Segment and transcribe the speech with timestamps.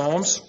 [0.00, 0.40] Psalms.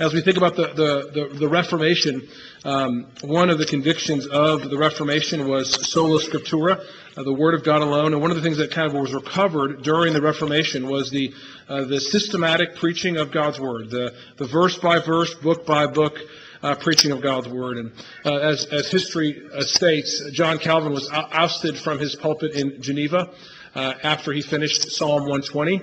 [0.00, 2.26] As we think about the, the, the, the Reformation,
[2.64, 6.84] um, one of the convictions of the Reformation was sola scriptura,
[7.16, 8.14] uh, the Word of God alone.
[8.14, 11.32] And one of the things that kind of was recovered during the Reformation was the,
[11.68, 16.18] uh, the systematic preaching of God's Word, the, the verse by verse, book by book
[16.64, 17.76] uh, preaching of God's Word.
[17.76, 17.92] And
[18.24, 23.30] uh, as, as history uh, states, John Calvin was ousted from his pulpit in Geneva
[23.76, 25.80] uh, after he finished Psalm 120.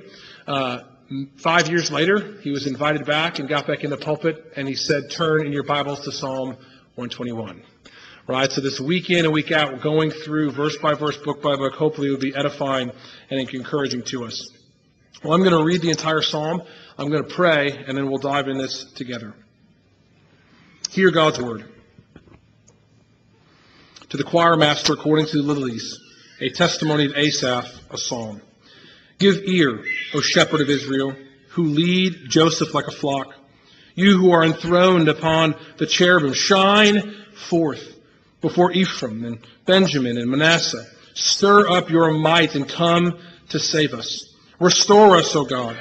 [1.38, 4.76] Five years later, he was invited back and got back in the pulpit, and he
[4.76, 6.50] said, Turn in your Bibles to Psalm
[6.96, 7.62] 121.
[8.28, 8.52] Right?
[8.52, 11.56] So this week in and week out, we're going through verse by verse, book by
[11.56, 12.92] book, hopefully it will be edifying
[13.30, 14.50] and encouraging to us.
[15.24, 16.64] Well, I'm going to read the entire psalm.
[16.98, 19.34] I'm going to pray, and then we'll dive in this together.
[20.90, 21.66] Hear God's word.
[24.10, 26.00] To the choir master, according to the Lilies,
[26.40, 28.42] a testimony of Asaph, a psalm.
[29.24, 29.82] Give ear,
[30.14, 31.16] O shepherd of Israel,
[31.52, 33.34] who lead Joseph like a flock.
[33.96, 38.02] You who are enthroned upon the cherubim, shine forth
[38.42, 40.86] before Ephraim and Benjamin and Manasseh.
[41.14, 44.36] Stir up your might and come to save us.
[44.60, 45.78] Restore us, O God.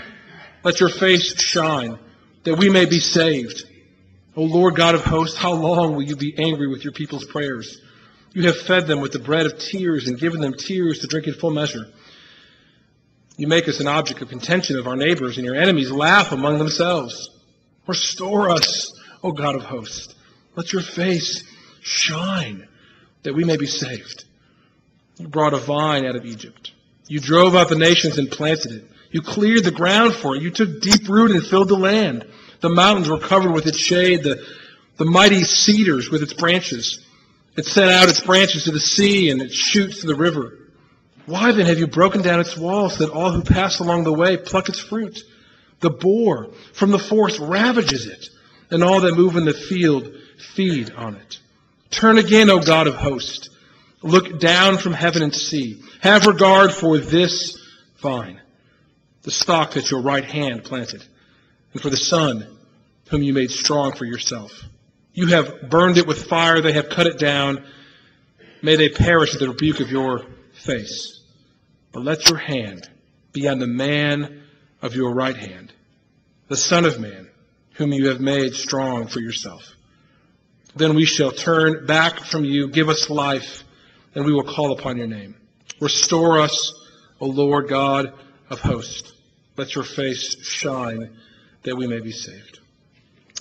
[0.63, 1.99] Let your face shine,
[2.45, 3.65] that we may be saved.
[4.37, 7.81] O Lord God of hosts, how long will you be angry with your people's prayers?
[8.35, 11.27] You have fed them with the bread of tears and given them tears to drink
[11.27, 11.89] in full measure.
[13.37, 16.59] You make us an object of contention of our neighbors, and your enemies laugh among
[16.59, 17.31] themselves.
[17.87, 20.15] Restore us, O God of hosts.
[20.55, 21.43] Let your face
[21.81, 22.69] shine,
[23.23, 24.25] that we may be saved.
[25.17, 26.73] You brought a vine out of Egypt.
[27.09, 28.85] You drove out the nations and planted it.
[29.11, 30.43] You cleared the ground for it.
[30.43, 32.27] You took deep root and filled the land.
[32.61, 34.43] The mountains were covered with its shade, the,
[34.97, 37.05] the mighty cedars with its branches.
[37.57, 40.59] It sent out its branches to the sea and its shoots to the river.
[41.27, 44.37] Why then have you broken down its walls that all who pass along the way
[44.37, 45.21] pluck its fruit?
[45.81, 48.29] The boar from the forest ravages it,
[48.71, 50.15] and all that move in the field
[50.55, 51.39] feed on it.
[51.91, 53.51] Turn again, O God of hosts.
[54.03, 55.83] Look down from heaven and see.
[56.01, 57.57] Have regard for this
[57.99, 58.41] vine,
[59.23, 61.05] the stock that your right hand planted,
[61.73, 62.47] and for the son
[63.11, 64.65] whom you made strong for yourself.
[65.15, 67.65] You have burned it with fire, they have cut it down.
[68.63, 70.25] May they perish at the rebuke of your
[70.65, 71.21] face.
[71.93, 72.89] But let your hand
[73.33, 74.43] be on the man
[74.81, 75.73] of your right hand,
[76.49, 77.29] the Son of Man,
[77.75, 79.75] whom you have made strong for yourself.
[80.75, 83.65] Then we shall turn back from you, give us life,
[84.15, 85.37] and we will call upon your name.
[85.81, 86.73] Restore us,
[87.21, 88.13] O Lord God
[88.51, 89.13] of hosts.
[89.57, 91.17] Let your face shine
[91.65, 92.61] that we may be saved.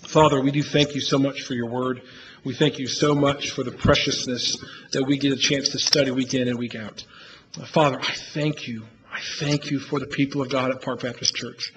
[0.04, 2.02] Father, we do thank you so much for your word.
[2.44, 4.58] We thank you so much for the preciousness
[4.94, 7.06] that we get a chance to study week in and week out.
[7.60, 8.84] Uh, Father, I thank you.
[9.12, 11.72] I thank you for the people of God at Park Baptist Church.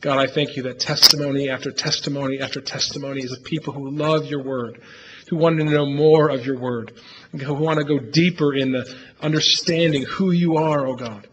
[0.00, 4.24] God, I thank you that testimony after testimony after testimony is of people who love
[4.24, 4.80] your word,
[5.28, 6.98] who want to know more of your word,
[7.32, 8.90] who want to go deeper in the
[9.20, 11.28] understanding who you are, oh God.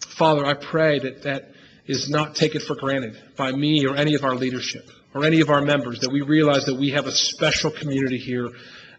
[0.00, 1.51] Father, I pray that that
[1.86, 5.50] is not taken for granted by me or any of our leadership or any of
[5.50, 8.50] our members, that we realize that we have a special community here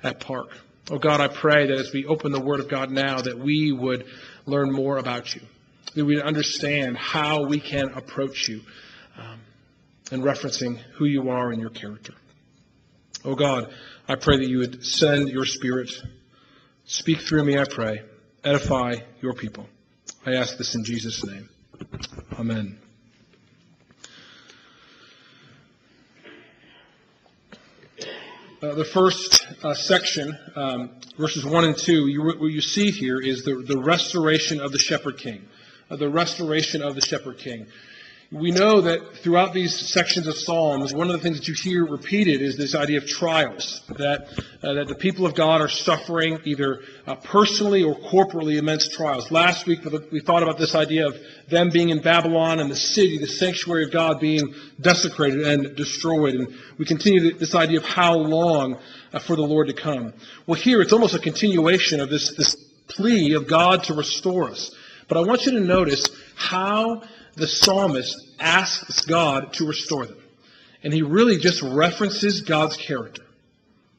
[0.04, 0.50] at Park.
[0.92, 3.72] Oh God, I pray that as we open the Word of God now, that we
[3.72, 4.06] would
[4.46, 5.42] learn more about you,
[5.96, 8.62] that we'd understand how we can approach you
[9.18, 9.40] um,
[10.12, 12.14] and referencing who you are and your character.
[13.24, 13.74] Oh God,
[14.08, 15.90] I pray that you would send your Spirit.
[16.84, 18.02] Speak through me, I pray.
[18.44, 19.68] Edify your people.
[20.26, 21.48] I ask this in Jesus' name.
[22.40, 22.80] Amen.
[28.62, 33.20] Uh, the first uh, section, um, verses 1 and 2, you, what you see here
[33.20, 35.46] is the, the restoration of the shepherd king.
[35.90, 37.68] Uh, the restoration of the shepherd king.
[38.34, 41.86] We know that throughout these sections of Psalms, one of the things that you hear
[41.86, 44.28] repeated is this idea of trials, that,
[44.64, 49.30] uh, that the people of God are suffering either uh, personally or corporately immense trials.
[49.30, 51.16] Last week, we thought about this idea of
[51.48, 56.34] them being in Babylon and the city, the sanctuary of God being desecrated and destroyed.
[56.34, 56.48] And
[56.80, 58.80] we continue this idea of how long
[59.14, 60.12] uh, for the Lord to come.
[60.48, 62.56] Well, here it's almost a continuation of this, this
[62.88, 64.76] plea of God to restore us.
[65.08, 67.04] But I want you to notice how
[67.36, 70.18] the psalmist asks God to restore them.
[70.84, 73.24] And he really just references God's character.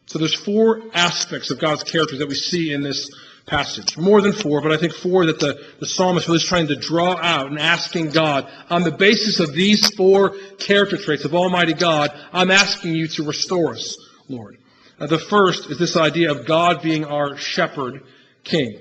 [0.06, 3.10] So there's four aspects of God's character that we see in this
[3.46, 3.96] passage.
[3.96, 7.16] More than four, but I think four that the, the psalmist was trying to draw
[7.16, 12.10] out and asking God, on the basis of these four character traits of Almighty God,
[12.32, 13.96] I'm asking you to restore us,
[14.28, 14.58] Lord.
[14.98, 18.02] Uh, the first is this idea of God being our shepherd
[18.44, 18.78] king.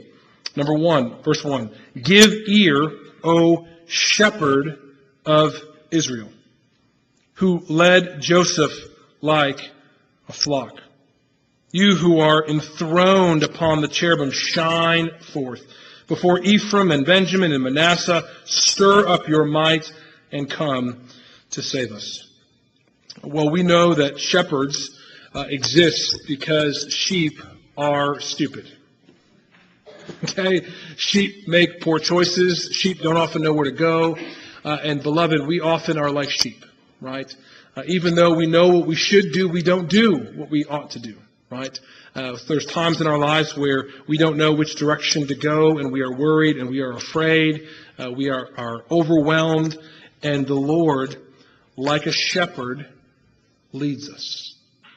[0.56, 1.72] Number one, verse one.
[2.02, 2.92] Give ear,
[3.24, 4.80] O shepherd
[5.26, 5.54] of
[5.92, 6.30] Israel.
[7.36, 8.72] who led Joseph
[9.22, 9.60] like
[10.30, 10.80] a flock.
[11.72, 15.64] You who are enthroned upon the cherubim, shine forth.
[16.08, 19.92] Before Ephraim and Benjamin and Manasseh, stir up your might
[20.32, 21.08] and come
[21.52, 22.30] to save us.
[23.24, 25.00] Well, we know that shepherds
[25.34, 27.40] uh, exist because sheep
[27.78, 28.72] are stupid.
[30.26, 30.68] Okay?
[30.98, 32.70] Sheep make poor choices.
[32.72, 34.18] Sheep don't often know where to go.
[34.64, 36.66] Uh, and beloved, we often are like sheep,
[37.02, 37.34] right?
[37.76, 40.92] Uh, even though we know what we should do, we don't do what we ought
[40.92, 41.18] to do
[41.54, 41.80] right?
[42.16, 45.92] Uh, there's times in our lives where we don't know which direction to go, and
[45.92, 47.68] we are worried and we are afraid.
[48.00, 49.78] Uh, we are, are overwhelmed,
[50.24, 51.16] and the Lord,
[51.76, 52.88] like a shepherd,
[53.72, 54.56] leads us.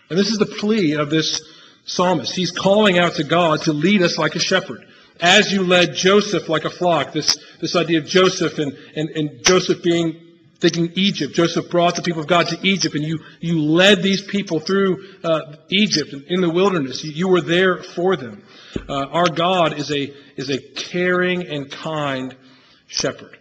[0.09, 1.43] And this is the plea of this
[1.85, 2.35] psalmist.
[2.35, 4.87] He's calling out to God to lead us like a shepherd.
[5.21, 9.45] As you led Joseph like a flock, this, this idea of Joseph and, and, and
[9.45, 10.21] Joseph being
[10.59, 11.35] thinking Egypt.
[11.35, 15.05] Joseph brought the people of God to Egypt, and you, you led these people through
[15.23, 17.05] uh, Egypt in the wilderness.
[17.05, 18.43] You, you were there for them.
[18.89, 22.35] Uh, our God is a, is a caring and kind
[22.87, 23.39] shepherd.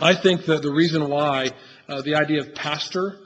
[0.00, 1.50] I think that the reason why
[1.88, 3.18] uh, the idea of pastor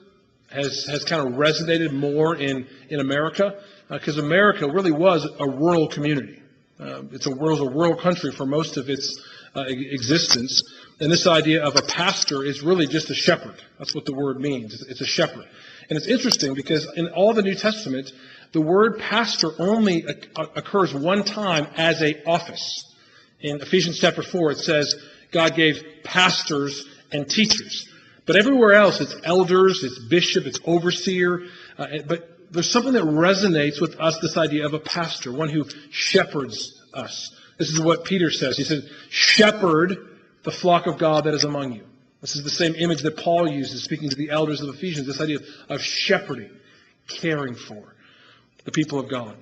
[0.51, 5.49] has, has kind of resonated more in, in America, because uh, America really was a
[5.49, 6.38] rural community.
[6.81, 9.21] Uh, it's a, world, a rural country for most of its
[9.55, 10.63] uh, existence.
[11.01, 13.57] And this idea of a pastor is really just a shepherd.
[13.79, 14.83] That's what the word means.
[14.83, 15.47] It's a shepherd.
[15.91, 18.13] And it's interesting because in all the New Testament,
[18.53, 20.05] the word pastor only
[20.37, 22.85] occurs one time as a office.
[23.41, 24.95] In Ephesians chapter 4, it says
[25.33, 27.89] God gave pastors and teachers.
[28.27, 31.43] But everywhere else, it's elders, it's bishop, it's overseer.
[31.79, 35.65] Uh, but there's something that resonates with us, this idea of a pastor, one who
[35.91, 37.35] shepherds us.
[37.59, 38.57] This is what Peter says.
[38.57, 39.97] He says, shepherd
[40.45, 41.85] the flock of God that is among you.
[42.21, 45.21] This is the same image that Paul uses speaking to the elders of Ephesians, this
[45.21, 46.51] idea of shepherding,
[47.09, 47.95] caring for
[48.65, 49.37] the people of God.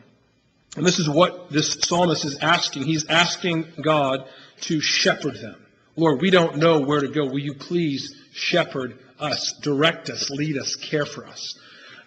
[0.77, 2.83] And this is what this psalmist is asking.
[2.83, 4.27] He's asking God
[4.63, 5.57] to shepherd them.
[5.97, 7.25] Lord, we don't know where to go.
[7.25, 11.59] Will you please shepherd us, direct us, lead us, care for us?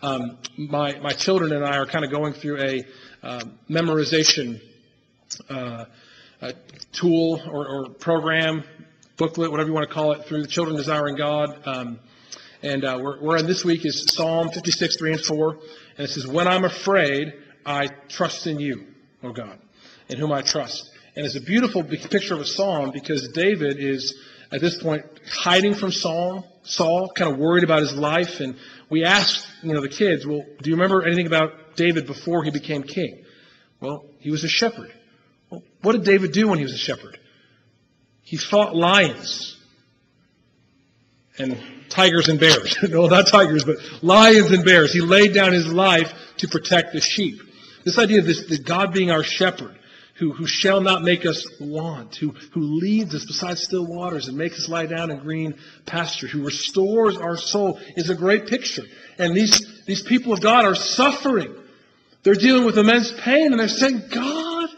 [0.01, 2.83] Um, my, my children and I are kind of going through a
[3.21, 4.61] uh, memorization
[5.49, 5.85] uh,
[6.93, 8.63] tool or, or, program
[9.17, 11.67] booklet, whatever you want to call it, through the Children Desiring God.
[11.67, 11.99] Um,
[12.63, 15.51] and uh, we're, we're in this week is Psalm 56, 3 and 4.
[15.51, 15.59] And
[15.97, 17.33] it says, When I'm afraid,
[17.65, 18.87] I trust in you,
[19.21, 19.59] O God,
[20.07, 20.91] in whom I trust.
[21.17, 24.17] And it's a beautiful picture of a psalm because David is,
[24.49, 28.39] at this point, hiding from Saul, Saul, kind of worried about his life.
[28.39, 28.55] And
[28.89, 32.51] we asked, you know, the kids, well, do you remember anything about David before he
[32.51, 33.25] became king?
[33.79, 34.93] Well, he was a shepherd.
[35.49, 37.17] Well, what did David do when he was a shepherd?
[38.21, 39.57] He fought lions
[41.37, 41.57] and
[41.89, 42.77] tigers and bears.
[42.89, 44.93] no, not tigers, but lions and bears.
[44.93, 47.39] He laid down his life to protect the sheep.
[47.85, 49.78] This idea of this, God being our shepherd,
[50.19, 54.37] who, who shall not make us want, who, who leads us beside still waters and
[54.37, 55.55] makes us lie down in green
[55.85, 58.83] pasture, who restores our soul, is a great picture.
[59.17, 61.55] And these, these people of God are suffering.
[62.23, 64.69] They're dealing with immense pain, and they're saying, God,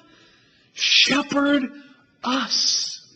[0.73, 1.63] shepherd
[2.23, 3.11] us.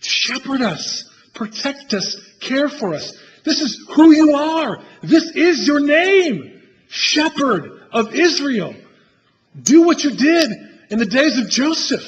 [0.00, 3.16] Shepherd us, protect us, care for us.
[3.42, 4.82] This is who you are.
[5.02, 8.74] This is your name, Shepherd of Israel.
[9.62, 12.04] Do what you did in the days of Joseph.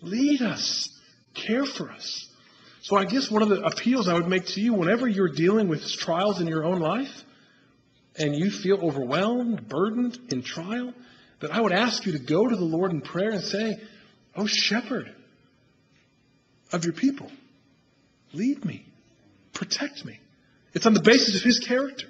[0.00, 0.88] Lead us,
[1.32, 2.28] care for us.
[2.82, 5.68] So I guess one of the appeals I would make to you whenever you're dealing
[5.68, 7.22] with trials in your own life
[8.16, 10.92] and you feel overwhelmed, burdened in trial,
[11.40, 13.76] that I would ask you to go to the Lord in prayer and say,
[14.34, 15.14] Oh, shepherd,
[16.72, 17.30] of your people.
[18.32, 18.86] Lead me.
[19.52, 20.18] Protect me.
[20.72, 22.06] It's on the basis of his character.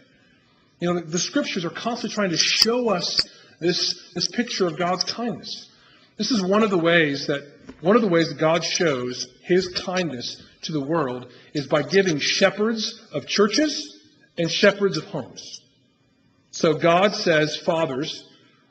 [0.81, 3.21] You know, the, scriptures are constantly trying to show us
[3.61, 5.69] this, this picture of God's kindness.
[6.17, 7.43] This is one of the ways that
[7.81, 12.19] one of the ways that God shows his kindness to the world is by giving
[12.19, 14.01] shepherds of churches
[14.39, 15.61] and shepherds of homes.
[16.51, 18.29] So God says fathers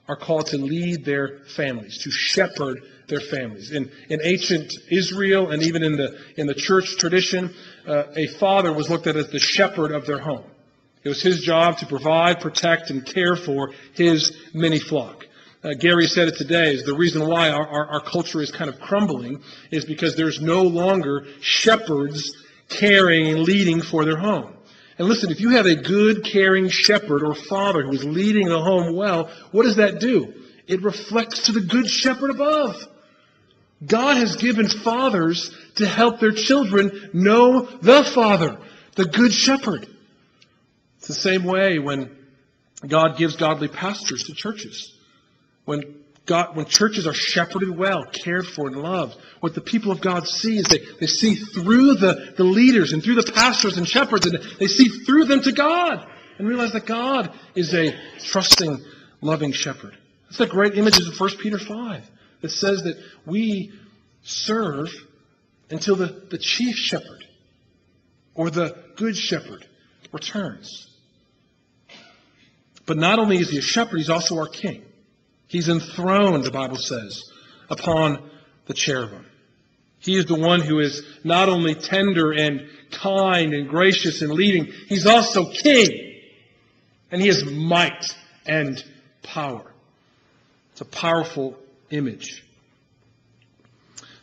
[0.08, 3.72] are called to lead their families, to shepherd their families.
[3.72, 7.54] In, in ancient Israel and even in the, in the church tradition,
[7.88, 10.46] uh, a father was looked at as the shepherd of their home.
[11.04, 15.26] It was his job to provide, protect, and care for his many flock.
[15.64, 18.70] Uh, Gary said it today is the reason why our, our, our culture is kind
[18.70, 22.36] of crumbling is because there's no longer shepherds
[22.68, 24.56] caring and leading for their home.
[24.98, 28.60] And listen, if you have a good, caring shepherd or father who is leading the
[28.60, 30.34] home well, what does that do?
[30.68, 32.76] It reflects to the good shepherd above.
[33.86, 38.60] God has given fathers to help their children know the Father,
[38.96, 39.88] the Good Shepherd.
[41.00, 42.16] It's the same way when
[42.88, 44.96] God gives godly pastors to churches.
[45.72, 50.02] When God, when churches are shepherded well, cared for, and loved, what the people of
[50.02, 53.88] God see is they, they see through the, the leaders and through the pastors and
[53.88, 56.06] shepherds, and they see through them to God
[56.38, 58.84] and realize that God is a trusting,
[59.22, 59.98] loving shepherd.
[60.26, 62.12] That's the great images of 1 Peter 5
[62.42, 63.72] that says that we
[64.24, 64.94] serve
[65.70, 67.26] until the, the chief shepherd
[68.36, 69.66] or the good shepherd
[70.12, 70.90] returns.
[72.86, 74.84] But not only is he a shepherd, he's also our king.
[75.52, 77.30] He's enthroned, the Bible says,
[77.70, 78.30] upon
[78.68, 79.26] the cherubim.
[80.00, 84.72] He is the one who is not only tender and kind and gracious and leading,
[84.88, 86.22] he's also king.
[87.12, 88.16] And he has might
[88.48, 88.82] and
[89.24, 89.74] power.
[90.72, 91.58] It's a powerful
[91.90, 92.46] image.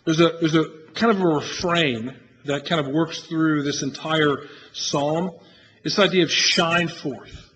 [0.07, 2.17] There's a, there's a kind of a refrain
[2.47, 5.33] that kind of works through this entire psalm.
[5.85, 7.48] The idea of shine forth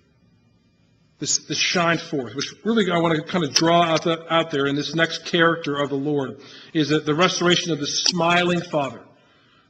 [1.23, 4.51] this, this shine forth, which really I want to kind of draw out, the, out
[4.51, 6.41] there in this next character of the Lord,
[6.75, 9.01] is that the restoration of the smiling Father.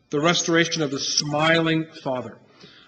[0.09, 2.39] The restoration of the smiling Father.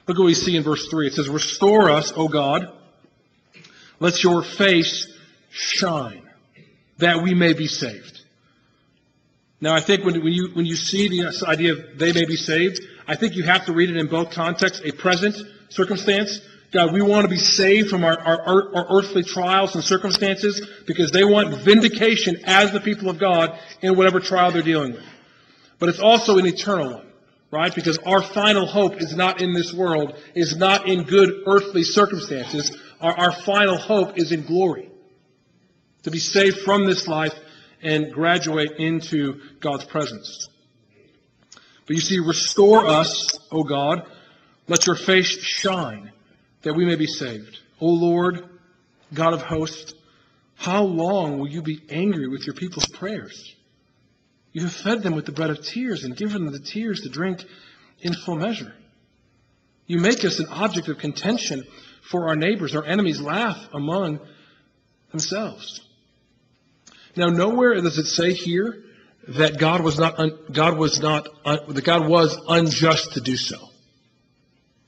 [0.09, 1.09] Look what we see in verse 3.
[1.09, 2.73] It says, Restore us, O God.
[4.01, 5.13] Let your face
[5.51, 6.23] shine,
[6.97, 8.23] that we may be saved.
[9.61, 12.37] Now, I think when, when, you, when you see the idea of they may be
[12.37, 15.37] saved, I think you have to read it in both contexts a present
[15.69, 16.41] circumstance
[16.75, 21.13] God, we want to be saved from our, our, our, earthly trials and circumstances because
[21.13, 25.05] they want vindication as the people of God in whatever trial they're dealing with.
[25.79, 27.07] But it's also an eternal one,
[27.53, 27.73] right?
[27.73, 32.77] Because our final hope is not in this world, is not in good earthly circumstances.
[33.01, 34.91] Our, our final hope is in glory.
[36.03, 37.35] To be saved from this life
[37.83, 40.49] and graduate into God's presence.
[41.87, 44.11] But you see, restore us, O God.
[44.67, 46.11] Let your face shine
[46.65, 47.59] that we may be saved.
[47.81, 48.49] O Lord,
[49.13, 49.95] God of hosts,
[50.57, 53.55] how long will you be angry with your people's prayers?
[54.53, 57.09] You have fed them with the bread of tears and given them the tears to
[57.09, 57.45] drink
[58.01, 58.73] in full measure.
[59.87, 61.65] You make us an object of contention
[62.11, 62.75] for our neighbors.
[62.75, 64.21] Our enemies laugh among
[65.11, 65.81] themselves.
[67.17, 68.83] Now, nowhere does it say here
[69.29, 73.37] that God was not un, God was not un, that God was unjust to do
[73.37, 73.57] so.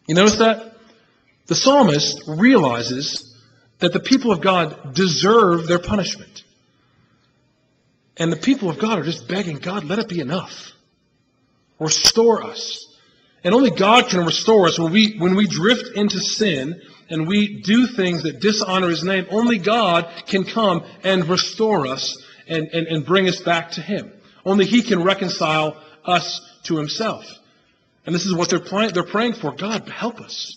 [0.09, 0.76] You notice that?
[1.47, 3.37] The psalmist realizes
[3.79, 6.45] that the people of God deserve their punishment.
[8.17, 10.73] And the people of God are just begging, God, let it be enough.
[11.79, 12.83] Restore us.
[13.45, 17.61] And only God can restore us when we, when we drift into sin and we
[17.61, 19.27] do things that dishonor His name.
[19.31, 22.17] Only God can come and restore us
[22.49, 24.11] and, and, and bring us back to Him.
[24.45, 27.25] Only He can reconcile us to Himself.
[28.07, 29.53] And this is what they're, praying, they're praying for.
[29.53, 30.57] God, help us.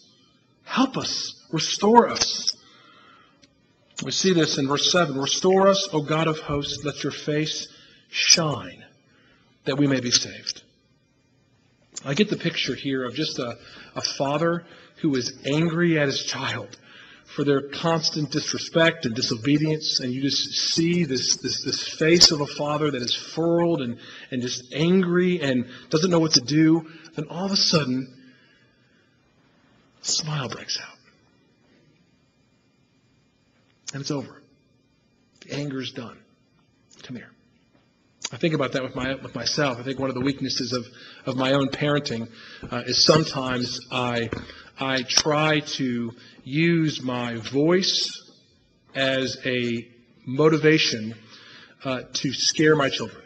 [0.69, 1.33] Help us.
[1.51, 2.47] Restore us.
[4.03, 5.17] We see this in verse 7.
[5.17, 7.67] Restore us, O God of hosts, let your face
[8.09, 8.85] shine,
[9.65, 10.61] that we may be saved.
[12.05, 13.57] I get the picture here of just a,
[13.95, 14.63] a father
[15.01, 16.77] who is angry at his child
[17.25, 22.41] for their constant disrespect and disobedience, and you just see this, this, this face of
[22.41, 23.97] a father that is furrowed and,
[24.29, 28.18] and just angry and doesn't know what to do, then all of a sudden
[30.01, 30.97] smile breaks out.
[33.93, 34.41] And it's over.
[35.41, 36.17] The anger is done.
[37.03, 37.31] Come here.
[38.31, 39.79] I think about that with my with myself.
[39.79, 40.85] I think one of the weaknesses of,
[41.25, 42.29] of my own parenting
[42.69, 44.29] uh, is sometimes I
[44.79, 46.11] I try to
[46.43, 48.31] use my voice
[48.93, 49.87] as a
[50.25, 51.15] motivation
[51.83, 53.23] uh, to scare my children.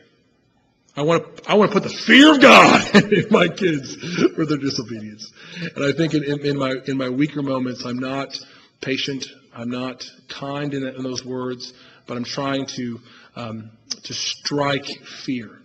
[0.96, 3.96] I want to, I want to put the fear of God in my kids
[4.36, 5.32] for their disobedience.
[5.76, 8.38] And I think in, in, in, my, in my weaker moments, I'm not
[8.80, 9.26] patient.
[9.56, 11.74] I'm not kind in, in those words,
[12.06, 13.00] but I'm trying to,
[13.36, 13.72] um,
[14.04, 14.86] to strike
[15.26, 15.60] fear.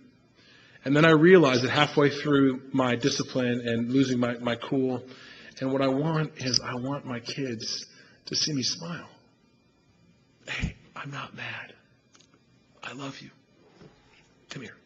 [0.83, 5.03] And then I realize that halfway through my discipline and losing my, my cool,
[5.59, 7.85] and what I want is I want my kids
[8.27, 9.09] to see me smile.
[10.47, 11.73] Hey, I'm not mad.
[12.81, 13.29] I love you.
[14.49, 14.78] Come here.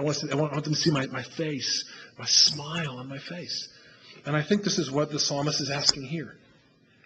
[0.00, 1.84] I want, to, I want them to see my, my face,
[2.18, 3.68] my smile on my face.
[4.24, 6.36] And I think this is what the psalmist is asking here.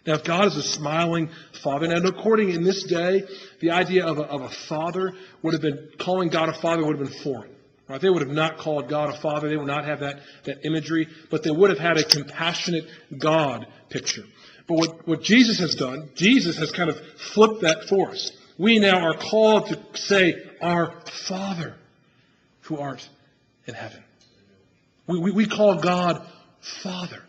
[0.06, 1.28] Now, if God is a smiling
[1.62, 3.24] father, and according in this day,
[3.60, 6.98] the idea of a, of a father would have been, calling God a father would
[6.98, 7.50] have been foreign.
[7.88, 8.00] Right?
[8.00, 9.48] They would have not called God a father.
[9.48, 12.84] They would not have that, that imagery, but they would have had a compassionate
[13.18, 14.24] God picture.
[14.68, 18.30] But what, what Jesus has done, Jesus has kind of flipped that for us.
[18.56, 20.94] We now are called to say, Our
[21.26, 21.76] Father
[22.64, 23.08] who art
[23.66, 24.02] in heaven.
[25.06, 26.26] We, we, we call God
[26.60, 27.22] Father.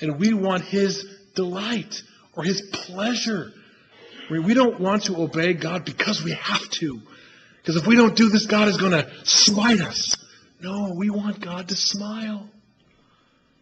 [0.00, 1.04] And we want his
[1.34, 2.02] delight
[2.34, 3.52] or his pleasure.
[4.30, 7.00] We don't want to obey God because we have to.
[7.56, 10.16] Because if we don't do this, God is going to smite us.
[10.60, 12.48] No, we want God to smile.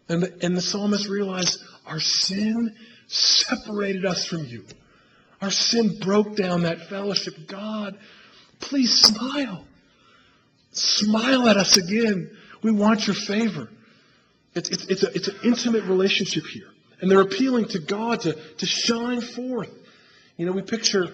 [0.09, 2.75] And the, and the psalmist realized our sin
[3.07, 4.65] separated us from you.
[5.41, 7.35] Our sin broke down that fellowship.
[7.47, 7.99] God,
[8.61, 9.65] please smile.
[10.79, 12.31] Smile at us again.
[12.63, 13.69] We want your favor.
[14.55, 16.69] It's, it's, it's, a, it's an intimate relationship here.
[17.01, 19.71] And they're appealing to God to, to shine forth.
[20.37, 21.13] You know, we picture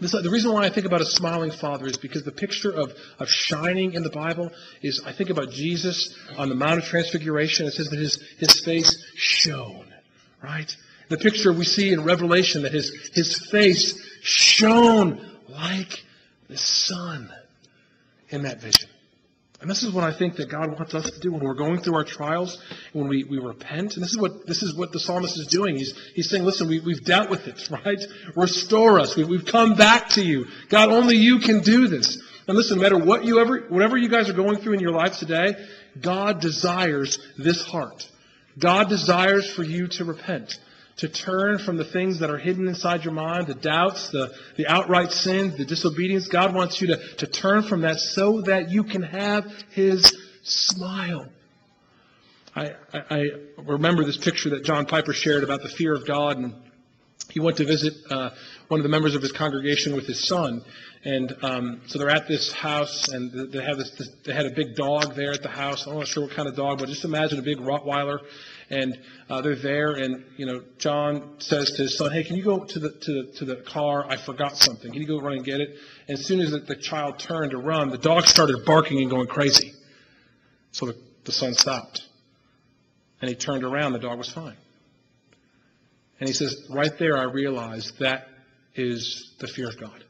[0.00, 2.92] this, the reason why I think about a smiling father is because the picture of,
[3.18, 4.50] of shining in the Bible
[4.82, 7.66] is I think about Jesus on the Mount of Transfiguration.
[7.66, 9.86] It says that his, his face shone,
[10.42, 10.74] right?
[11.08, 16.02] The picture we see in Revelation that his, his face shone like
[16.48, 17.32] the sun
[18.32, 18.88] in that vision.
[19.62, 21.80] And this is what I think that God wants us to do when we're going
[21.80, 22.60] through our trials,
[22.92, 23.94] when we, we repent.
[23.94, 25.76] And this is what this is what the psalmist is doing.
[25.76, 28.04] He's, he's saying, listen, we, we've dealt with it, right?
[28.34, 29.14] Restore us.
[29.14, 30.46] We, we've come back to you.
[30.68, 32.20] God, only you can do this.
[32.48, 34.90] And listen, no matter what you ever, whatever you guys are going through in your
[34.90, 35.54] life today,
[36.00, 38.10] God desires this heart.
[38.58, 40.58] God desires for you to repent
[40.98, 44.66] to turn from the things that are hidden inside your mind, the doubts, the, the
[44.66, 46.28] outright sins, the disobedience.
[46.28, 51.28] God wants you to, to turn from that so that you can have His smile.
[52.54, 53.24] I, I, I
[53.64, 56.54] remember this picture that John Piper shared about the fear of God, and
[57.30, 58.30] he went to visit uh,
[58.68, 60.62] one of the members of his congregation with his son,
[61.04, 64.50] and um, so they're at this house, and they have this, this, They had a
[64.50, 65.86] big dog there at the house.
[65.86, 68.18] I'm not sure what kind of dog, but just imagine a big Rottweiler
[68.72, 68.98] and
[69.28, 72.64] uh, they're there, and you know, John says to his son, "Hey, can you go
[72.64, 74.06] to the to the, to the car?
[74.08, 74.90] I forgot something.
[74.90, 75.76] Can you go run and get it?"
[76.08, 79.10] And as soon as the, the child turned to run, the dog started barking and
[79.10, 79.72] going crazy.
[80.72, 82.02] So the, the son stopped,
[83.20, 83.92] and he turned around.
[83.92, 84.56] The dog was fine.
[86.18, 88.28] And he says, right there, I realized that
[88.74, 90.04] is the fear of God.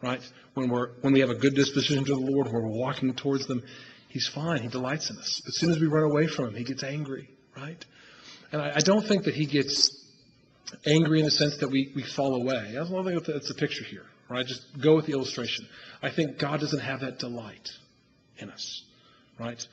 [0.00, 0.22] Right?
[0.54, 3.46] When we're when we have a good disposition to the Lord, when we're walking towards
[3.46, 3.62] them,
[4.08, 4.62] He's fine.
[4.62, 5.42] He delights in us.
[5.46, 7.84] As soon as we run away from Him, He gets angry right?
[8.52, 9.96] And I, I don't think that he gets
[10.86, 12.70] angry in the sense that we, we fall away.
[12.70, 14.46] I don't think that's the picture here, right?
[14.46, 15.66] Just go with the illustration.
[16.02, 17.70] I think God doesn't have that delight
[18.38, 18.84] in us,
[19.38, 19.66] right?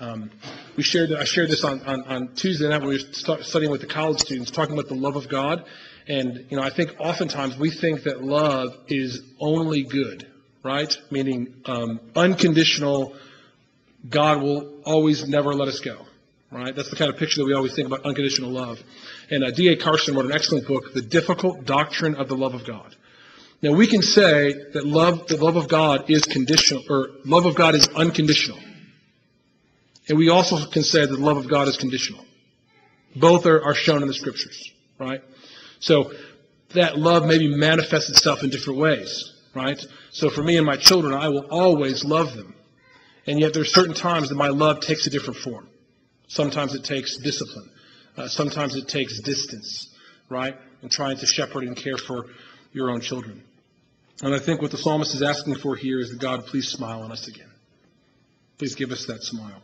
[0.00, 0.30] Um,
[0.76, 3.80] we shared, I shared this on, on, on Tuesday night when we were studying with
[3.80, 5.64] the college students, talking about the love of God.
[6.08, 10.26] And, you know, I think oftentimes we think that love is only good,
[10.64, 10.92] right?
[11.10, 13.14] Meaning um, unconditional,
[14.08, 16.06] God will always never let us go
[16.52, 16.76] right?
[16.76, 18.82] That's the kind of picture that we always think about unconditional love.
[19.30, 19.76] And uh, D.A.
[19.76, 22.94] Carson wrote an excellent book, The Difficult Doctrine of the Love of God.
[23.62, 27.54] Now we can say that love, the love of God is conditional, or love of
[27.54, 28.58] God is unconditional.
[30.08, 32.24] And we also can say that the love of God is conditional.
[33.16, 35.22] Both are, are shown in the scriptures, right?
[35.78, 36.12] So
[36.74, 39.82] that love maybe manifests itself in different ways, right?
[40.10, 42.54] So for me and my children, I will always love them.
[43.26, 45.68] And yet there's certain times that my love takes a different form.
[46.32, 47.68] Sometimes it takes discipline.
[48.16, 49.94] Uh, sometimes it takes distance,
[50.30, 50.56] right?
[50.80, 52.24] And trying to shepherd and care for
[52.72, 53.42] your own children.
[54.22, 57.02] And I think what the psalmist is asking for here is that God, please smile
[57.02, 57.50] on us again.
[58.56, 59.60] Please give us that smile.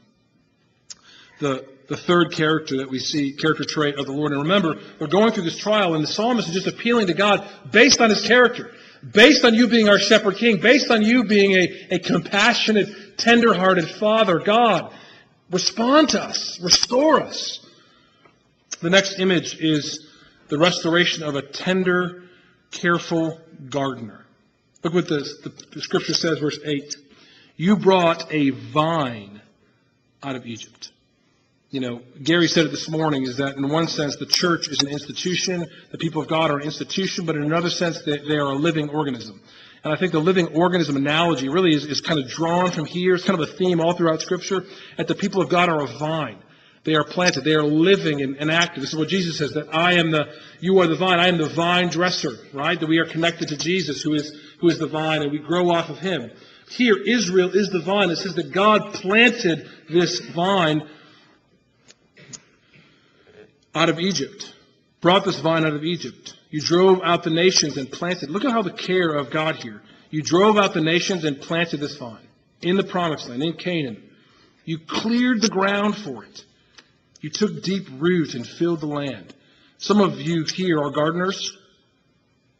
[1.40, 4.32] The, the third character that we see, character trait of the Lord.
[4.32, 7.48] And remember, we're going through this trial, and the psalmist is just appealing to God
[7.72, 8.72] based on his character,
[9.10, 13.88] based on you being our shepherd king, based on you being a, a compassionate, tender-hearted
[13.88, 14.92] father, God.
[15.50, 16.60] Respond to us.
[16.60, 17.66] Restore us.
[18.80, 20.08] The next image is
[20.48, 22.24] the restoration of a tender,
[22.70, 24.24] careful gardener.
[24.84, 26.96] Look what the, the, the scripture says, verse 8.
[27.56, 29.40] You brought a vine
[30.22, 30.92] out of Egypt.
[31.70, 34.80] You know, Gary said it this morning is that in one sense the church is
[34.80, 38.36] an institution, the people of God are an institution, but in another sense they, they
[38.36, 39.42] are a living organism.
[39.84, 43.14] And I think the living organism analogy really is, is kind of drawn from here.
[43.14, 44.64] It's kind of a theme all throughout Scripture.
[44.96, 46.38] That the people of God are a vine.
[46.84, 47.44] They are planted.
[47.44, 48.80] They are living and, and, active.
[48.80, 50.26] This is what Jesus says, that I am the,
[50.60, 51.18] you are the vine.
[51.18, 52.78] I am the vine dresser, right?
[52.78, 55.70] That we are connected to Jesus, who is, who is the vine, and we grow
[55.70, 56.30] off of him.
[56.70, 58.10] Here, Israel is the vine.
[58.10, 60.88] It says that God planted this vine
[63.74, 64.54] out of Egypt,
[65.00, 66.37] brought this vine out of Egypt.
[66.50, 68.30] You drove out the nations and planted.
[68.30, 69.82] Look at how the care of God here.
[70.10, 72.26] You drove out the nations and planted this vine
[72.62, 74.02] in the promised land, in Canaan.
[74.64, 76.44] You cleared the ground for it.
[77.20, 79.34] You took deep root and filled the land.
[79.78, 81.56] Some of you here are gardeners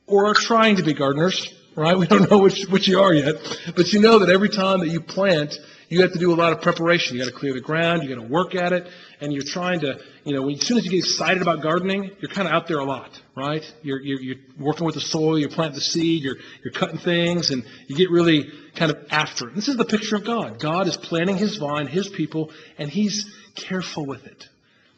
[0.07, 1.96] or are trying to be gardeners, right?
[1.98, 3.37] We don't know which, which you are yet.
[3.74, 5.55] But you know that every time that you plant,
[5.88, 7.16] you have to do a lot of preparation.
[7.16, 8.87] You got to clear the ground, you got to work at it,
[9.20, 12.31] and you're trying to, you know, as soon as you get excited about gardening, you're
[12.31, 13.64] kind of out there a lot, right?
[13.83, 17.51] You're, you're, you're working with the soil, you're planting the seed, you're, you're cutting things,
[17.51, 19.55] and you get really kind of after it.
[19.55, 20.61] This is the picture of God.
[20.61, 24.48] God is planting his vine, his people, and he's careful with it.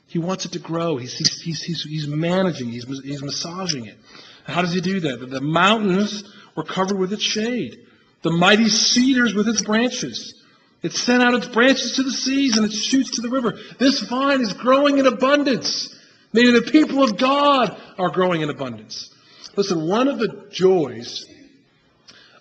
[0.06, 0.96] He wants it to grow.
[0.96, 3.96] He's, he's, he's, he's, he's managing, he's, he's massaging it.
[4.44, 5.30] How does he do that?
[5.30, 6.24] The mountains
[6.56, 7.86] were covered with its shade,
[8.22, 10.34] the mighty cedars with its branches.
[10.82, 13.58] It sent out its branches to the seas and its shoots to the river.
[13.78, 15.94] This vine is growing in abundance.
[16.32, 19.14] Maybe the people of God are growing in abundance.
[19.56, 21.26] Listen, one of the joys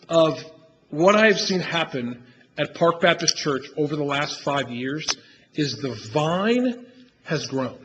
[0.07, 0.43] of
[0.89, 2.23] what I have seen happen
[2.57, 5.07] at Park Baptist Church over the last five years
[5.53, 6.85] is the vine
[7.23, 7.77] has grown.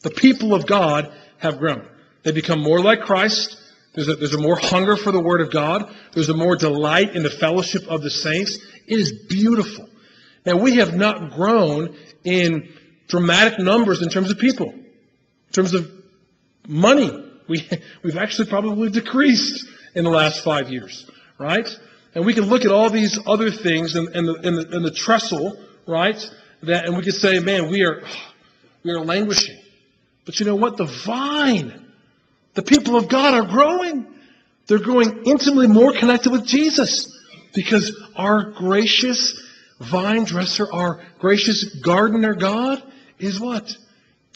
[0.00, 1.86] The people of God have grown.
[2.22, 3.58] They become more like Christ.
[3.94, 5.94] There's a, there's a more hunger for the Word of God.
[6.14, 8.58] There's a more delight in the fellowship of the saints.
[8.86, 9.88] It is beautiful.
[10.46, 12.72] Now, we have not grown in
[13.08, 15.90] dramatic numbers in terms of people, in terms of
[16.66, 17.10] money.
[17.48, 17.68] We,
[18.02, 21.68] we've actually probably decreased in the last five years, right?
[22.14, 24.84] And we can look at all these other things and, and, the, and, the, and
[24.84, 26.18] the trestle, right?
[26.62, 28.02] That, and we can say, man, we are,
[28.84, 29.58] we are languishing.
[30.24, 30.76] But you know what?
[30.76, 31.91] The vine
[32.54, 34.06] the people of God are growing.
[34.66, 37.18] They're growing intimately more connected with Jesus
[37.54, 39.40] because our gracious
[39.80, 42.82] vine dresser, our gracious gardener God
[43.18, 43.76] is what?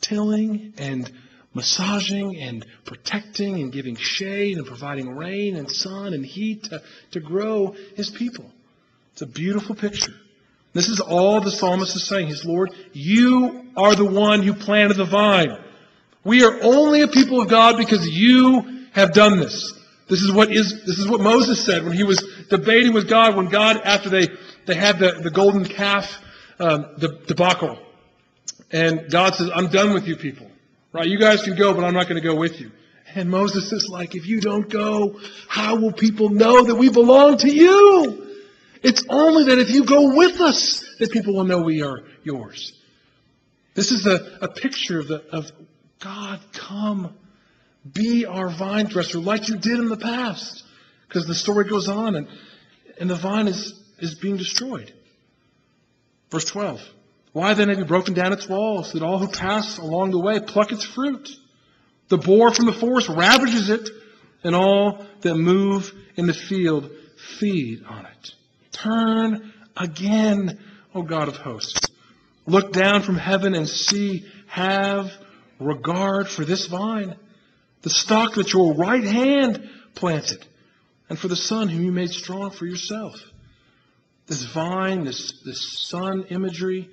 [0.00, 1.10] Tilling and
[1.54, 7.20] massaging and protecting and giving shade and providing rain and sun and heat to, to
[7.20, 8.50] grow his people.
[9.12, 10.12] It's a beautiful picture.
[10.74, 12.26] This is all the psalmist is saying.
[12.26, 15.56] He's Lord, you are the one who planted the vine.
[16.26, 19.72] We are only a people of God because you have done this.
[20.08, 22.18] This is what is this is what Moses said when he was
[22.50, 24.26] debating with God when God after they
[24.66, 26.20] they had the, the golden calf
[26.58, 27.78] um, the debacle,
[28.72, 30.50] and God says, "I'm done with you people.
[30.92, 31.06] Right?
[31.06, 32.72] You guys can go, but I'm not going to go with you."
[33.14, 37.38] And Moses is like, "If you don't go, how will people know that we belong
[37.38, 38.26] to you?
[38.82, 42.72] It's only that if you go with us that people will know we are yours."
[43.74, 45.52] This is a, a picture of the of
[46.00, 47.14] God, come.
[47.90, 50.64] Be our vine dresser like you did in the past.
[51.08, 52.28] Because the story goes on and,
[52.98, 54.92] and the vine is, is being destroyed.
[56.30, 56.82] Verse 12.
[57.32, 60.40] Why then have you broken down its walls, that all who pass along the way
[60.40, 61.28] pluck its fruit?
[62.08, 63.90] The boar from the forest ravages it,
[64.42, 66.90] and all that move in the field
[67.38, 68.30] feed on it.
[68.72, 70.58] Turn again,
[70.94, 71.90] O God of hosts.
[72.46, 75.12] Look down from heaven and see, have
[75.58, 77.16] regard for this vine,
[77.82, 80.44] the stock that your right hand planted,
[81.08, 83.14] and for the son whom you made strong for yourself.
[84.26, 86.90] This vine, this, this son imagery,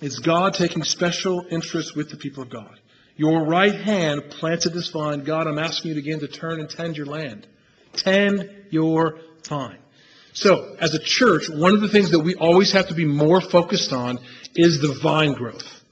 [0.00, 2.78] is God taking special interest with the people of God.
[3.16, 5.24] Your right hand planted this vine.
[5.24, 7.46] God, I'm asking you again to turn and tend your land.
[7.94, 9.78] Tend your vine.
[10.32, 13.40] So, as a church, one of the things that we always have to be more
[13.40, 14.18] focused on
[14.54, 15.82] is the vine growth.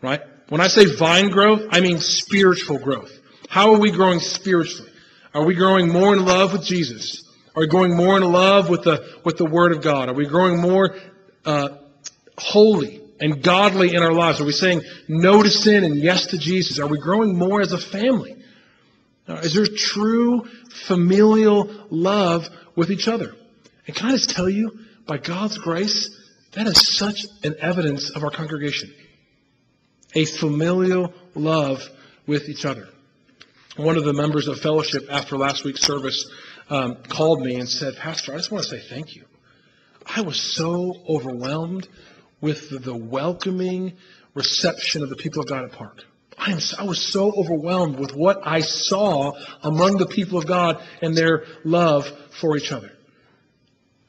[0.00, 0.20] Right?
[0.48, 3.12] When I say vine growth, I mean spiritual growth.
[3.48, 4.90] How are we growing spiritually?
[5.32, 7.22] Are we growing more in love with Jesus?
[7.56, 10.08] Are we growing more in love with the with the Word of God?
[10.08, 10.96] Are we growing more
[11.44, 11.68] uh,
[12.36, 14.40] holy and godly in our lives?
[14.40, 16.78] Are we saying no to sin and yes to Jesus?
[16.78, 18.36] Are we growing more as a family?
[19.26, 23.34] Is there true familial love with each other?
[23.86, 26.10] And can I just tell you, by God's grace,
[26.52, 28.92] that is such an evidence of our congregation
[30.14, 31.88] a familial love
[32.26, 32.88] with each other.
[33.76, 36.30] One of the members of fellowship after last week's service
[36.70, 39.24] um, called me and said, Pastor, I just want to say thank you.
[40.06, 41.88] I was so overwhelmed
[42.40, 43.94] with the, the welcoming
[44.34, 46.04] reception of the people of God at Park.
[46.38, 50.82] I, am, I was so overwhelmed with what I saw among the people of God
[51.00, 52.90] and their love for each other.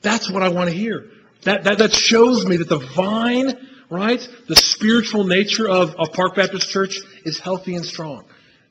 [0.02, 1.10] That's what I want to hear.
[1.44, 3.54] That, that, that shows me that the vine
[3.90, 4.28] right?
[4.48, 8.26] The spiritual nature of, of Park Baptist Church is healthy and strong.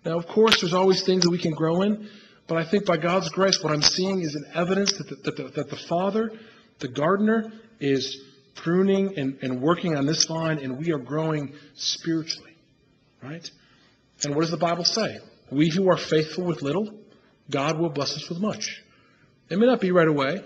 [0.05, 2.09] Now, of course, there's always things that we can grow in,
[2.47, 5.37] but I think by God's grace, what I'm seeing is an evidence that the, that
[5.37, 6.31] the, that the Father,
[6.79, 8.21] the gardener, is
[8.55, 12.55] pruning and, and working on this vine, and we are growing spiritually,
[13.23, 13.51] right?
[14.25, 15.19] And what does the Bible say?
[15.51, 16.93] We who are faithful with little,
[17.51, 18.83] God will bless us with much.
[19.51, 20.43] It may not be right away,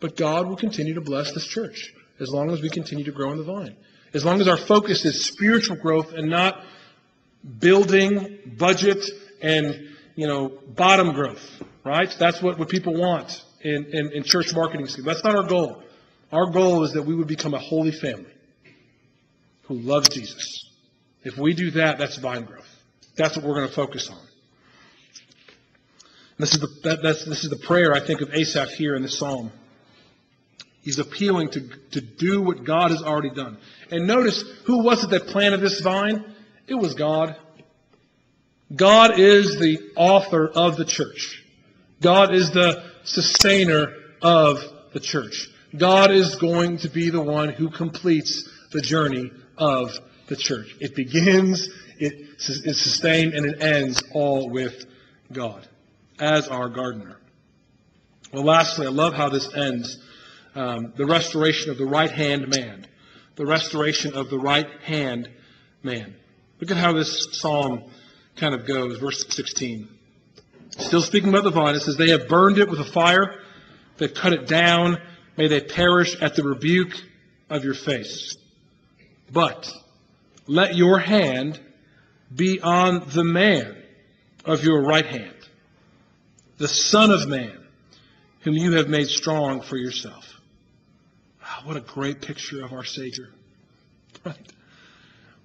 [0.00, 3.32] but God will continue to bless this church as long as we continue to grow
[3.32, 3.76] in the vine.
[4.14, 6.62] As long as our focus is spiritual growth and not
[7.58, 9.04] building, budget,
[9.42, 11.44] and you know, bottom growth,
[11.84, 12.14] right?
[12.18, 15.04] That's what, what people want in, in, in church marketing scheme.
[15.04, 15.82] That's not our goal.
[16.30, 18.32] Our goal is that we would become a holy family
[19.64, 20.70] who loves Jesus.
[21.24, 22.68] If we do that, that's vine growth.
[23.16, 24.18] That's what we're going to focus on.
[26.38, 29.02] This is the, that, that's, this is the prayer, I think, of Asaph here in
[29.02, 29.52] the psalm.
[30.84, 31.60] He's appealing to,
[31.92, 33.56] to do what God has already done.
[33.90, 36.22] And notice, who was it that planted this vine?
[36.66, 37.36] It was God.
[38.74, 41.42] God is the author of the church.
[42.02, 44.58] God is the sustainer of
[44.92, 45.48] the church.
[45.74, 50.76] God is going to be the one who completes the journey of the church.
[50.80, 51.66] It begins,
[51.98, 54.84] it is sustained, and it ends all with
[55.32, 55.66] God
[56.18, 57.16] as our gardener.
[58.34, 59.98] Well, lastly, I love how this ends.
[60.54, 62.86] Um, the restoration of the right hand man.
[63.36, 65.28] The restoration of the right hand
[65.82, 66.14] man.
[66.60, 67.84] Look at how this psalm
[68.36, 68.98] kind of goes.
[68.98, 69.88] Verse 16.
[70.78, 73.40] Still speaking about the vine, it says, They have burned it with a fire,
[73.98, 74.98] they've cut it down.
[75.36, 76.94] May they perish at the rebuke
[77.50, 78.36] of your face.
[79.32, 79.72] But
[80.46, 81.60] let your hand
[82.34, 83.76] be on the man
[84.44, 85.34] of your right hand,
[86.58, 87.58] the Son of Man,
[88.40, 90.33] whom you have made strong for yourself.
[91.64, 93.30] What a great picture of our Savior.
[94.22, 94.36] Right?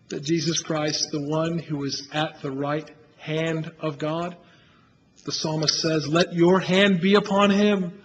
[0.10, 4.36] That Jesus Christ, the one who is at the right hand of God,
[5.24, 8.02] the psalmist says, Let your hand be upon him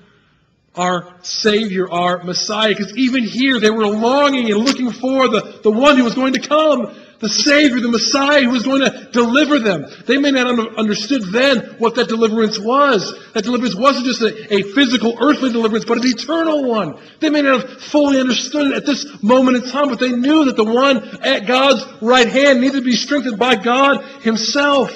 [0.77, 2.68] our Savior, our Messiah.
[2.68, 6.35] Because even here they were longing and looking for the, the one who was going
[6.35, 9.87] to come, the Savior, the Messiah who was going to deliver them.
[10.07, 13.14] They may not have understood then what that deliverance was.
[13.33, 16.98] That deliverance wasn't just a, a physical, earthly deliverance, but an eternal one.
[17.20, 20.44] They may not have fully understood it at this moment in time, but they knew
[20.46, 24.90] that the one at God's right hand needed to be strengthened by God Himself.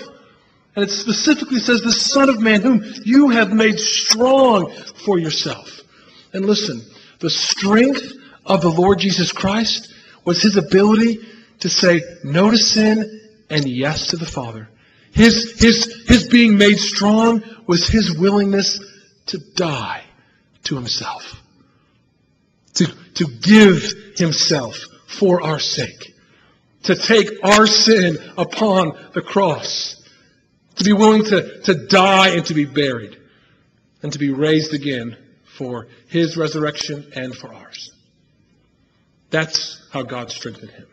[0.77, 4.73] And it specifically says, the Son of Man, whom you have made strong
[5.05, 5.81] for yourself.
[6.33, 6.83] And listen,
[7.21, 8.13] the strength
[8.47, 9.93] of the Lord Jesus Christ
[10.25, 11.21] was his ability
[11.61, 14.69] to say no to sin and yes to the Father.
[15.13, 18.79] His, his, his being made strong was his willingness
[19.27, 20.03] to die
[20.65, 21.43] to himself.
[22.75, 26.15] To, to give himself for our sake.
[26.85, 29.99] To take our sin upon the cross
[30.79, 33.17] to be willing to, to die and to be buried,
[34.03, 37.93] and to be raised again for his resurrection and for ours.
[39.31, 40.87] That's how God strengthened him.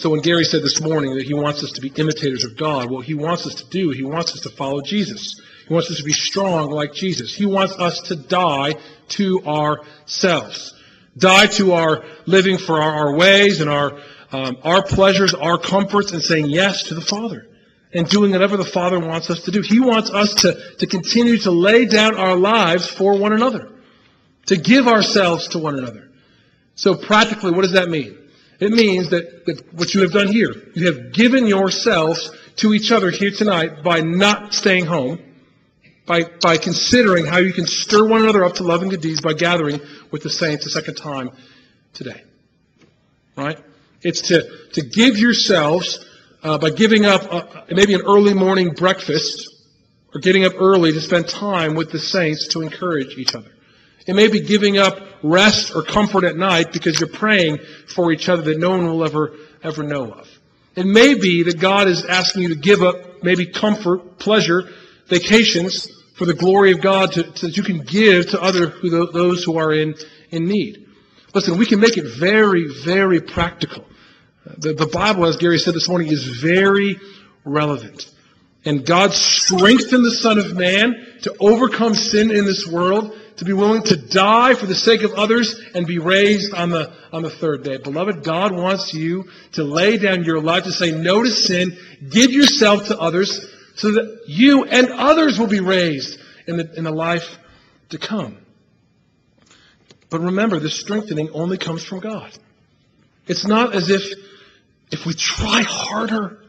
[0.00, 2.90] So when Gary said this morning that he wants us to be imitators of God,
[2.90, 5.38] what he wants us to do, he wants us to follow Jesus.
[5.68, 7.34] He wants us to be strong like Jesus.
[7.34, 8.76] He wants us to die
[9.08, 10.72] to ourselves.
[11.18, 14.00] Die to our living for our, our ways and our,
[14.32, 17.46] um, our pleasures, our comforts, and saying yes to the Father
[17.92, 19.60] and doing whatever the Father wants us to do.
[19.60, 23.70] He wants us to, to continue to lay down our lives for one another,
[24.46, 26.08] to give ourselves to one another.
[26.74, 28.16] So practically, what does that mean?
[28.60, 32.92] It means that, that what you have done here, you have given yourselves to each
[32.92, 35.18] other here tonight by not staying home,
[36.06, 39.32] by, by considering how you can stir one another up to loving good deeds by
[39.32, 41.30] gathering with the saints a second time
[41.94, 42.22] today.
[43.34, 43.58] Right?
[44.02, 46.04] It's to, to give yourselves
[46.42, 49.48] uh, by giving up uh, maybe an early morning breakfast
[50.14, 53.52] or getting up early to spend time with the saints to encourage each other.
[54.06, 58.28] It may be giving up rest or comfort at night because you're praying for each
[58.28, 60.28] other that no one will ever, ever know of.
[60.76, 64.68] It may be that God is asking you to give up maybe comfort, pleasure,
[65.06, 69.10] vacations for the glory of God to, to, that you can give to other who,
[69.10, 69.94] those who are in,
[70.30, 70.86] in need.
[71.34, 73.84] Listen, we can make it very, very practical.
[74.58, 76.98] The, the Bible, as Gary said this morning, is very
[77.44, 78.10] relevant.
[78.64, 83.54] And God strengthened the Son of Man to overcome sin in this world, to be
[83.54, 87.30] willing to die for the sake of others and be raised on the, on the
[87.30, 87.78] third day.
[87.78, 91.74] Beloved, God wants you to lay down your life, to say no to sin,
[92.10, 96.84] give yourself to others, so that you and others will be raised in the, in
[96.84, 97.38] the life
[97.88, 98.36] to come.
[100.10, 102.30] But remember, this strengthening only comes from God.
[103.26, 104.02] It's not as if
[104.90, 106.42] if we try harder,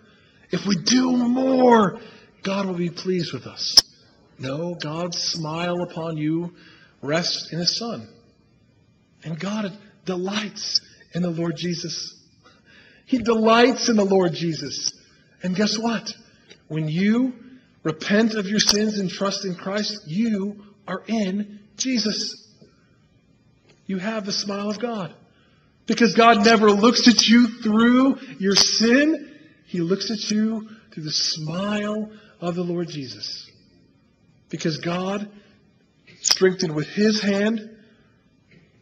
[0.49, 2.01] if we do more,
[2.43, 3.77] God will be pleased with us.
[4.38, 6.54] No, God's smile upon you
[7.01, 8.07] rests in His Son.
[9.23, 10.81] And God delights
[11.13, 12.15] in the Lord Jesus.
[13.05, 14.91] He delights in the Lord Jesus.
[15.43, 16.13] And guess what?
[16.67, 17.33] When you
[17.83, 22.47] repent of your sins and trust in Christ, you are in Jesus.
[23.85, 25.13] You have the smile of God.
[25.87, 29.37] Because God never looks at you through your sin.
[29.65, 33.49] He looks at you through the smile of the Lord Jesus.
[34.49, 35.29] Because God
[36.21, 37.69] strengthened with his hand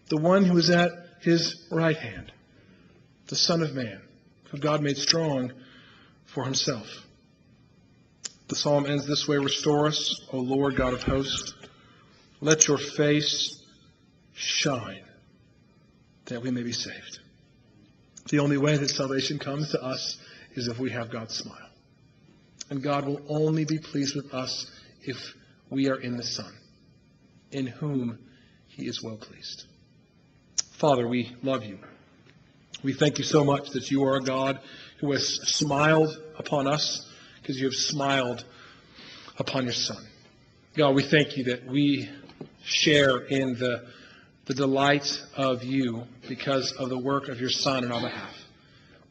[0.09, 2.31] the one who is at his right hand,
[3.27, 4.01] the Son of Man,
[4.49, 5.51] who God made strong
[6.25, 6.87] for himself.
[8.47, 11.53] The psalm ends this way Restore us, O Lord God of hosts.
[12.41, 13.61] Let your face
[14.33, 15.03] shine
[16.25, 17.19] that we may be saved.
[18.29, 20.17] The only way that salvation comes to us
[20.53, 21.69] is if we have God's smile.
[22.69, 24.71] And God will only be pleased with us
[25.01, 25.17] if
[25.69, 26.51] we are in the Son,
[27.51, 28.19] in whom
[28.67, 29.65] he is well pleased.
[30.71, 31.79] Father, we love you.
[32.83, 34.59] We thank you so much that you are a God
[34.99, 37.05] who has smiled upon us
[37.41, 38.45] because you have smiled
[39.37, 40.01] upon your Son.
[40.77, 42.09] God, we thank you that we
[42.63, 43.87] share in the,
[44.45, 48.35] the delight of you because of the work of your Son in our behalf.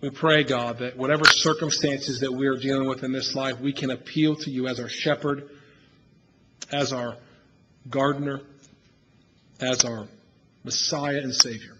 [0.01, 3.73] We pray, God, that whatever circumstances that we are dealing with in this life, we
[3.73, 5.51] can appeal to you as our shepherd,
[6.73, 7.17] as our
[7.91, 8.41] gardener,
[9.61, 10.07] as our
[10.65, 11.77] Messiah and Savior,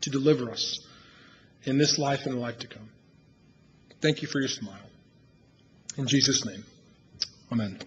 [0.00, 0.86] to deliver us
[1.64, 2.88] in this life and the life to come.
[4.00, 4.90] Thank you for your smile.
[5.96, 6.64] In Jesus' name,
[7.52, 7.78] amen.